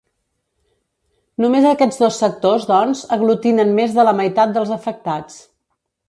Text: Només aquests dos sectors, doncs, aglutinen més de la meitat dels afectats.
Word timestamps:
Només 1.43 1.67
aquests 1.71 1.99
dos 2.03 2.17
sectors, 2.23 2.65
doncs, 2.71 3.03
aglutinen 3.17 3.75
més 3.81 3.93
de 3.99 4.07
la 4.09 4.15
meitat 4.21 4.55
dels 4.55 4.73
afectats. 4.77 5.37